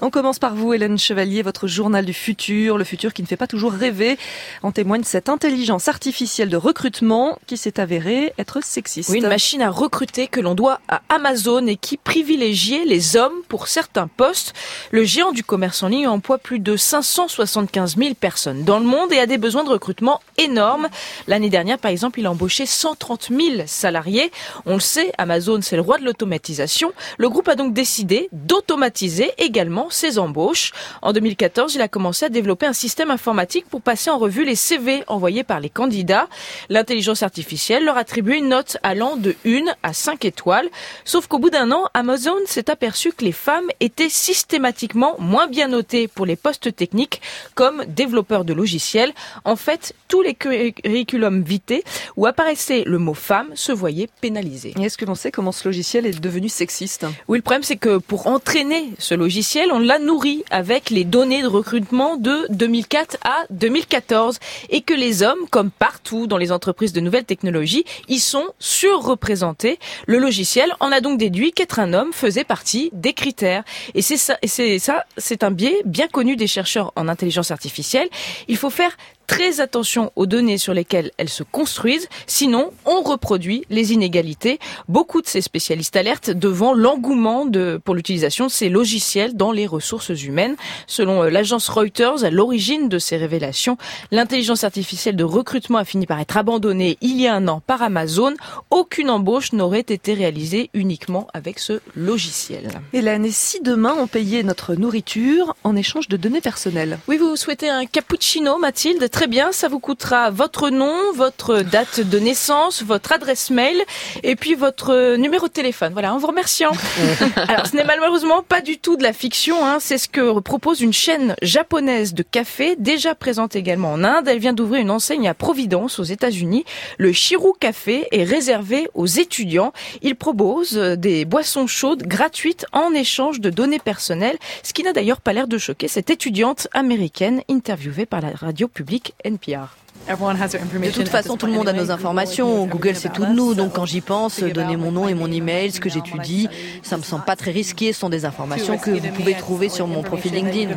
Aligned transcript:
On 0.00 0.10
commence 0.10 0.40
par 0.40 0.54
vous, 0.54 0.74
Hélène 0.74 0.98
Chevalier, 0.98 1.42
votre 1.42 1.68
journal 1.68 2.04
du 2.04 2.12
futur, 2.12 2.78
le 2.78 2.84
futur 2.84 3.12
qui 3.12 3.22
ne 3.22 3.26
fait 3.26 3.36
pas 3.36 3.46
toujours 3.46 3.72
rêver. 3.72 4.18
En 4.62 4.72
témoigne 4.72 5.04
cette 5.04 5.28
intelligence 5.28 5.86
artificielle 5.86 6.48
de 6.48 6.56
recrutement 6.56 7.38
qui 7.46 7.56
s'est 7.56 7.78
avérée 7.78 8.32
être 8.36 8.62
sexiste. 8.62 9.10
Une 9.14 9.28
machine 9.28 9.62
à 9.62 9.70
recruter 9.70 10.26
que 10.26 10.40
l'on 10.40 10.54
doit 10.54 10.80
à 10.88 11.02
Amazon 11.08 11.66
et 11.66 11.76
qui 11.76 11.96
privilégiait 11.96 12.84
les 12.84 13.16
hommes 13.16 13.32
pour 13.48 13.68
certains 13.68 14.08
postes. 14.08 14.52
Le 14.90 15.04
géant 15.04 15.30
du 15.30 15.44
commerce 15.44 15.82
en 15.82 15.88
ligne 15.88 16.08
emploie 16.08 16.38
plus 16.38 16.58
de 16.58 16.76
575 16.76 17.96
000 17.96 18.14
personnes 18.14 18.64
dans 18.64 18.80
le 18.80 18.86
monde 18.86 19.12
et 19.12 19.18
a 19.18 19.26
des 19.26 19.38
besoins 19.38 19.64
de 19.64 19.70
recrutement 19.70 20.20
énormes. 20.38 20.88
L'année 21.28 21.50
dernière, 21.50 21.78
par 21.78 21.92
exemple, 21.92 22.18
il 22.18 22.26
a 22.26 22.32
embauché 22.32 22.66
130 22.66 23.28
000 23.30 23.62
salariés. 23.66 24.32
On 24.66 24.74
le 24.74 24.80
sait, 24.80 25.12
Amazon, 25.18 25.60
c'est 25.62 25.76
le 25.76 25.82
roi 25.82 25.98
de 25.98 26.04
l'automatisation. 26.04 26.92
Le 27.16 27.28
groupe 27.28 27.48
a 27.48 27.54
donc 27.54 27.72
décidé 27.72 28.28
d'automatiser 28.32 29.30
également 29.38 29.83
ses 29.90 30.18
embauches. 30.18 30.72
En 31.02 31.12
2014, 31.12 31.74
il 31.74 31.80
a 31.80 31.88
commencé 31.88 32.24
à 32.24 32.28
développer 32.28 32.66
un 32.66 32.72
système 32.72 33.10
informatique 33.10 33.66
pour 33.68 33.82
passer 33.82 34.10
en 34.10 34.18
revue 34.18 34.44
les 34.44 34.56
CV 34.56 35.04
envoyés 35.06 35.44
par 35.44 35.60
les 35.60 35.70
candidats. 35.70 36.28
L'intelligence 36.68 37.22
artificielle 37.22 37.84
leur 37.84 37.96
attribue 37.96 38.36
une 38.36 38.48
note 38.48 38.76
allant 38.82 39.16
de 39.16 39.34
1 39.46 39.64
à 39.82 39.92
5 39.92 40.24
étoiles. 40.24 40.68
Sauf 41.04 41.26
qu'au 41.26 41.38
bout 41.38 41.50
d'un 41.50 41.70
an, 41.72 41.84
Amazon 41.94 42.36
s'est 42.46 42.70
aperçu 42.70 43.12
que 43.12 43.24
les 43.24 43.32
femmes 43.32 43.68
étaient 43.80 44.08
systématiquement 44.08 45.16
moins 45.18 45.46
bien 45.46 45.68
notées 45.68 46.08
pour 46.08 46.26
les 46.26 46.36
postes 46.36 46.74
techniques 46.74 47.20
comme 47.54 47.84
développeurs 47.86 48.44
de 48.44 48.52
logiciels. 48.52 49.12
En 49.44 49.56
fait, 49.56 49.94
tous 50.08 50.22
les 50.22 50.34
curriculums 50.34 51.42
vitae 51.42 51.82
où 52.16 52.26
apparaissait 52.26 52.84
le 52.86 52.98
mot 52.98 53.14
femme 53.14 53.48
se 53.54 53.72
voyaient 53.72 54.08
pénalisés. 54.20 54.74
Est-ce 54.80 54.98
que 54.98 55.04
l'on 55.04 55.14
sait 55.14 55.30
comment 55.30 55.52
ce 55.52 55.66
logiciel 55.68 56.06
est 56.06 56.20
devenu 56.20 56.48
sexiste? 56.48 57.06
Oui, 57.28 57.38
le 57.38 57.42
problème 57.42 57.62
c'est 57.62 57.76
que 57.76 57.98
pour 57.98 58.26
entraîner 58.26 58.90
ce 58.98 59.14
logiciel, 59.14 59.72
on 59.74 59.80
l'a 59.80 59.98
nourri 59.98 60.44
avec 60.50 60.88
les 60.90 61.02
données 61.02 61.42
de 61.42 61.48
recrutement 61.48 62.16
de 62.16 62.46
2004 62.50 63.16
à 63.24 63.42
2014 63.50 64.38
et 64.70 64.82
que 64.82 64.94
les 64.94 65.24
hommes, 65.24 65.48
comme 65.50 65.72
partout 65.72 66.28
dans 66.28 66.36
les 66.36 66.52
entreprises 66.52 66.92
de 66.92 67.00
nouvelles 67.00 67.24
technologies, 67.24 67.84
y 68.08 68.20
sont 68.20 68.46
surreprésentés. 68.60 69.80
Le 70.06 70.18
logiciel 70.18 70.72
en 70.78 70.92
a 70.92 71.00
donc 71.00 71.18
déduit 71.18 71.50
qu'être 71.50 71.80
un 71.80 71.92
homme 71.92 72.12
faisait 72.12 72.44
partie 72.44 72.90
des 72.92 73.14
critères. 73.14 73.64
Et 73.94 74.02
c'est 74.02 74.16
ça, 74.16 74.38
c'est 74.44 74.78
c'est 75.16 75.42
un 75.42 75.50
biais 75.50 75.82
bien 75.84 76.06
connu 76.06 76.36
des 76.36 76.46
chercheurs 76.46 76.92
en 76.94 77.08
intelligence 77.08 77.50
artificielle. 77.50 78.08
Il 78.46 78.56
faut 78.56 78.70
faire 78.70 78.96
très 79.26 79.60
attention 79.60 80.12
aux 80.16 80.26
données 80.26 80.58
sur 80.58 80.74
lesquelles 80.74 81.10
elles 81.18 81.28
se 81.28 81.42
construisent, 81.42 82.08
sinon 82.26 82.70
on 82.84 83.02
reproduit 83.02 83.64
les 83.70 83.92
inégalités. 83.92 84.58
Beaucoup 84.88 85.22
de 85.22 85.26
ces 85.26 85.40
spécialistes 85.40 85.96
alertent 85.96 86.30
devant 86.30 86.74
l'engouement 86.74 87.46
de, 87.46 87.80
pour 87.84 87.94
l'utilisation 87.94 88.46
de 88.46 88.50
ces 88.50 88.68
logiciels 88.68 89.36
dans 89.36 89.52
les 89.52 89.66
ressources 89.66 90.10
humaines. 90.22 90.56
Selon 90.86 91.22
euh, 91.22 91.30
l'agence 91.30 91.68
Reuters, 91.68 92.24
à 92.24 92.30
l'origine 92.30 92.88
de 92.88 92.98
ces 92.98 93.16
révélations, 93.16 93.76
l'intelligence 94.10 94.64
artificielle 94.64 95.16
de 95.16 95.24
recrutement 95.24 95.78
a 95.78 95.84
fini 95.84 96.06
par 96.06 96.20
être 96.20 96.36
abandonnée 96.36 96.98
il 97.00 97.20
y 97.20 97.26
a 97.26 97.34
un 97.34 97.48
an 97.48 97.60
par 97.66 97.82
Amazon. 97.82 98.34
Aucune 98.70 99.10
embauche 99.10 99.52
n'aurait 99.52 99.80
été 99.80 100.14
réalisée 100.14 100.70
uniquement 100.74 101.26
avec 101.34 101.58
ce 101.58 101.80
logiciel. 101.94 102.68
Et 102.92 103.02
si 103.30 103.60
demain 103.60 103.94
on 103.98 104.06
payait 104.06 104.42
notre 104.42 104.74
nourriture 104.74 105.54
en 105.64 105.76
échange 105.76 106.08
de 106.08 106.16
données 106.16 106.40
personnelles? 106.40 106.98
Oui, 107.08 107.16
vous 107.16 107.36
souhaitez 107.36 107.68
un 107.68 107.86
cappuccino, 107.86 108.58
Mathilde? 108.58 109.08
Très 109.14 109.28
bien, 109.28 109.52
ça 109.52 109.68
vous 109.68 109.78
coûtera 109.78 110.30
votre 110.30 110.70
nom, 110.70 110.92
votre 111.14 111.60
date 111.60 112.00
de 112.00 112.18
naissance, 112.18 112.82
votre 112.82 113.12
adresse 113.12 113.50
mail 113.50 113.76
et 114.24 114.34
puis 114.34 114.56
votre 114.56 115.14
numéro 115.14 115.46
de 115.46 115.52
téléphone. 115.52 115.92
Voilà, 115.92 116.12
en 116.12 116.18
vous 116.18 116.26
remerciant. 116.26 116.72
Alors, 117.36 117.68
ce 117.68 117.76
n'est 117.76 117.84
malheureusement 117.84 118.42
pas 118.42 118.60
du 118.60 118.78
tout 118.78 118.96
de 118.96 119.04
la 119.04 119.12
fiction, 119.12 119.64
hein. 119.64 119.76
c'est 119.78 119.98
ce 119.98 120.08
que 120.08 120.40
propose 120.40 120.80
une 120.80 120.92
chaîne 120.92 121.36
japonaise 121.42 122.12
de 122.12 122.24
café, 122.24 122.74
déjà 122.76 123.14
présente 123.14 123.54
également 123.54 123.92
en 123.92 124.02
Inde. 124.02 124.26
Elle 124.26 124.40
vient 124.40 124.52
d'ouvrir 124.52 124.80
une 124.80 124.90
enseigne 124.90 125.28
à 125.28 125.34
Providence, 125.34 126.00
aux 126.00 126.04
États-Unis. 126.04 126.64
Le 126.98 127.12
Shiru 127.12 127.52
Café 127.60 128.08
est 128.10 128.24
réservé 128.24 128.88
aux 128.94 129.06
étudiants. 129.06 129.72
Il 130.02 130.16
propose 130.16 130.72
des 130.72 131.24
boissons 131.24 131.68
chaudes 131.68 132.02
gratuites 132.02 132.66
en 132.72 132.92
échange 132.92 133.38
de 133.38 133.50
données 133.50 133.78
personnelles, 133.78 134.38
ce 134.64 134.72
qui 134.72 134.82
n'a 134.82 134.92
d'ailleurs 134.92 135.20
pas 135.20 135.32
l'air 135.32 135.46
de 135.46 135.56
choquer 135.56 135.86
cette 135.86 136.10
étudiante 136.10 136.66
américaine 136.72 137.42
interviewée 137.48 138.06
par 138.06 138.20
la 138.20 138.30
radio 138.30 138.66
publique 138.66 139.03
NPR. 139.24 139.76
De 140.08 140.90
toute 140.90 141.08
façon, 141.08 141.36
tout 141.36 141.46
le 141.46 141.52
monde 141.52 141.68
a 141.68 141.72
nos 141.72 141.90
informations. 141.90 142.66
Google, 142.66 142.94
c'est 142.94 143.12
tout 143.12 143.24
de 143.24 143.32
nous. 143.32 143.54
Donc, 143.54 143.72
quand 143.74 143.86
j'y 143.86 144.00
pense, 144.00 144.40
donner 144.40 144.76
mon 144.76 144.92
nom 144.92 145.08
et 145.08 145.14
mon 145.14 145.30
email, 145.30 145.72
ce 145.72 145.80
que 145.80 145.88
j'étudie, 145.88 146.48
ça 146.82 146.96
me 146.96 147.02
semble 147.02 147.24
pas 147.24 147.36
très 147.36 147.52
risqué. 147.52 147.92
Ce 147.92 148.00
sont 148.00 148.10
des 148.10 148.24
informations 148.24 148.76
que 148.76 148.90
vous 148.90 149.12
pouvez 149.14 149.34
trouver 149.34 149.68
sur 149.68 149.86
mon 149.86 150.02
profil 150.02 150.32
LinkedIn. 150.34 150.76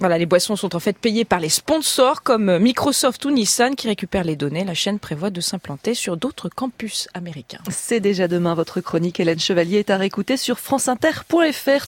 Voilà, 0.00 0.18
les 0.18 0.26
boissons 0.26 0.56
sont 0.56 0.74
en 0.74 0.80
fait 0.80 0.98
payées 0.98 1.24
par 1.24 1.40
les 1.40 1.48
sponsors 1.48 2.22
comme 2.22 2.58
Microsoft 2.58 3.24
ou 3.24 3.30
Nissan 3.30 3.74
qui 3.74 3.86
récupèrent 3.86 4.24
les 4.24 4.36
données. 4.36 4.64
La 4.64 4.74
chaîne 4.74 4.98
prévoit 4.98 5.30
de 5.30 5.40
s'implanter 5.40 5.94
sur 5.94 6.16
d'autres 6.16 6.48
campus 6.48 7.08
américains. 7.14 7.60
C'est 7.70 8.00
déjà 8.00 8.28
demain 8.28 8.54
votre 8.54 8.80
chronique. 8.80 9.20
Hélène 9.20 9.38
Chevalier 9.38 9.78
est 9.78 9.90
à 9.90 9.96
réécouter 9.96 10.36
sur 10.36 10.58
franceinter.fr. 10.58 11.82